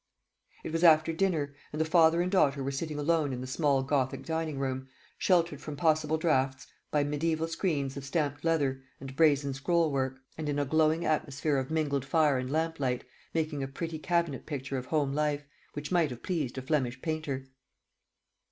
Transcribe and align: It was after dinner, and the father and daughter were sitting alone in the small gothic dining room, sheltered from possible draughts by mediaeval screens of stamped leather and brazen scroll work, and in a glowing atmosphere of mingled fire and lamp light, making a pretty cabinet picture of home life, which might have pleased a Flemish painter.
It 0.63 0.73
was 0.73 0.83
after 0.83 1.13
dinner, 1.13 1.53
and 1.71 1.79
the 1.79 1.85
father 1.85 2.23
and 2.23 2.31
daughter 2.31 2.63
were 2.63 2.71
sitting 2.71 2.97
alone 2.97 3.31
in 3.31 3.39
the 3.41 3.45
small 3.45 3.83
gothic 3.83 4.25
dining 4.25 4.57
room, 4.57 4.87
sheltered 5.19 5.61
from 5.61 5.75
possible 5.75 6.17
draughts 6.17 6.65
by 6.89 7.03
mediaeval 7.03 7.47
screens 7.49 7.95
of 7.95 8.03
stamped 8.03 8.43
leather 8.43 8.81
and 8.99 9.15
brazen 9.15 9.53
scroll 9.53 9.91
work, 9.91 10.17
and 10.39 10.49
in 10.49 10.57
a 10.57 10.65
glowing 10.65 11.05
atmosphere 11.05 11.57
of 11.57 11.69
mingled 11.69 12.03
fire 12.03 12.39
and 12.39 12.49
lamp 12.51 12.79
light, 12.79 13.03
making 13.35 13.61
a 13.61 13.67
pretty 13.67 13.99
cabinet 13.99 14.47
picture 14.47 14.79
of 14.79 14.87
home 14.87 15.13
life, 15.13 15.43
which 15.73 15.91
might 15.91 16.09
have 16.09 16.23
pleased 16.23 16.57
a 16.57 16.63
Flemish 16.63 16.99
painter. 17.03 17.45